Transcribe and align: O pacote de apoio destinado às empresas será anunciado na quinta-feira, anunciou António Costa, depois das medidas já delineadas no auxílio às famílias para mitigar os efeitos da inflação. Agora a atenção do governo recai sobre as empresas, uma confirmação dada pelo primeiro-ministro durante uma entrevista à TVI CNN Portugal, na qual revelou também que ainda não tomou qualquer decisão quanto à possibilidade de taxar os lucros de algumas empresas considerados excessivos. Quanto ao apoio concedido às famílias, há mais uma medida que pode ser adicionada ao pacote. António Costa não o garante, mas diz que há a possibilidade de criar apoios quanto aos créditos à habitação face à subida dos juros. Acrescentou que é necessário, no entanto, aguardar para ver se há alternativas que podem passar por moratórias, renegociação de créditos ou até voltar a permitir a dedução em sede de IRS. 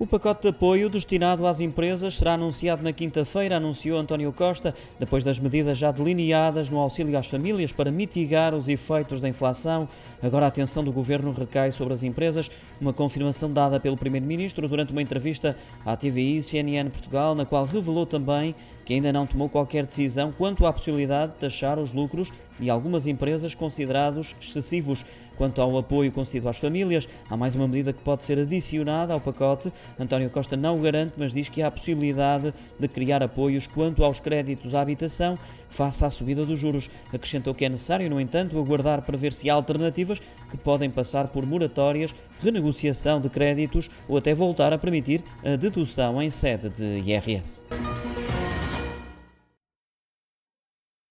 O 0.00 0.06
pacote 0.06 0.40
de 0.40 0.48
apoio 0.48 0.88
destinado 0.88 1.46
às 1.46 1.60
empresas 1.60 2.16
será 2.16 2.32
anunciado 2.32 2.82
na 2.82 2.90
quinta-feira, 2.90 3.58
anunciou 3.58 3.98
António 3.98 4.32
Costa, 4.32 4.74
depois 4.98 5.22
das 5.22 5.38
medidas 5.38 5.76
já 5.76 5.92
delineadas 5.92 6.70
no 6.70 6.78
auxílio 6.78 7.18
às 7.18 7.26
famílias 7.26 7.70
para 7.70 7.92
mitigar 7.92 8.54
os 8.54 8.66
efeitos 8.66 9.20
da 9.20 9.28
inflação. 9.28 9.86
Agora 10.22 10.46
a 10.46 10.48
atenção 10.48 10.82
do 10.82 10.90
governo 10.90 11.32
recai 11.32 11.70
sobre 11.70 11.92
as 11.92 12.02
empresas, 12.02 12.50
uma 12.80 12.94
confirmação 12.94 13.50
dada 13.50 13.78
pelo 13.78 13.94
primeiro-ministro 13.94 14.66
durante 14.66 14.90
uma 14.90 15.02
entrevista 15.02 15.54
à 15.84 15.94
TVI 15.94 16.40
CNN 16.40 16.88
Portugal, 16.88 17.34
na 17.34 17.44
qual 17.44 17.66
revelou 17.66 18.06
também 18.06 18.54
que 18.90 18.94
ainda 18.94 19.12
não 19.12 19.24
tomou 19.24 19.48
qualquer 19.48 19.86
decisão 19.86 20.32
quanto 20.32 20.66
à 20.66 20.72
possibilidade 20.72 21.34
de 21.34 21.38
taxar 21.38 21.78
os 21.78 21.92
lucros 21.92 22.32
de 22.58 22.68
algumas 22.68 23.06
empresas 23.06 23.54
considerados 23.54 24.34
excessivos. 24.40 25.04
Quanto 25.36 25.62
ao 25.62 25.78
apoio 25.78 26.10
concedido 26.10 26.48
às 26.48 26.58
famílias, 26.58 27.08
há 27.30 27.36
mais 27.36 27.54
uma 27.54 27.68
medida 27.68 27.92
que 27.92 28.02
pode 28.02 28.24
ser 28.24 28.40
adicionada 28.40 29.12
ao 29.12 29.20
pacote. 29.20 29.72
António 29.96 30.28
Costa 30.28 30.56
não 30.56 30.76
o 30.76 30.82
garante, 30.82 31.14
mas 31.16 31.32
diz 31.32 31.48
que 31.48 31.62
há 31.62 31.68
a 31.68 31.70
possibilidade 31.70 32.52
de 32.80 32.88
criar 32.88 33.22
apoios 33.22 33.64
quanto 33.64 34.02
aos 34.02 34.18
créditos 34.18 34.74
à 34.74 34.80
habitação 34.80 35.38
face 35.68 36.04
à 36.04 36.10
subida 36.10 36.44
dos 36.44 36.58
juros. 36.58 36.90
Acrescentou 37.14 37.54
que 37.54 37.64
é 37.64 37.68
necessário, 37.68 38.10
no 38.10 38.20
entanto, 38.20 38.58
aguardar 38.58 39.02
para 39.02 39.16
ver 39.16 39.32
se 39.32 39.48
há 39.48 39.54
alternativas 39.54 40.20
que 40.50 40.56
podem 40.58 40.90
passar 40.90 41.28
por 41.28 41.46
moratórias, 41.46 42.12
renegociação 42.40 43.20
de 43.20 43.30
créditos 43.30 43.88
ou 44.08 44.18
até 44.18 44.34
voltar 44.34 44.72
a 44.72 44.78
permitir 44.78 45.22
a 45.44 45.54
dedução 45.54 46.20
em 46.20 46.28
sede 46.28 46.68
de 46.70 47.08
IRS. 47.08 47.64